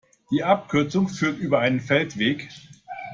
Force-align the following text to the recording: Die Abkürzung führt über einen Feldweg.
Die 0.31 0.43
Abkürzung 0.43 1.09
führt 1.09 1.37
über 1.37 1.59
einen 1.59 1.79
Feldweg. 1.79 2.49